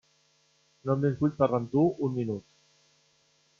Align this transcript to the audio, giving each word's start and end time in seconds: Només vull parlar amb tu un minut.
Només 0.91 1.19
vull 1.19 1.35
parlar 1.43 1.61
amb 1.63 1.71
tu 1.75 1.85
un 2.09 2.17
minut. 2.19 2.45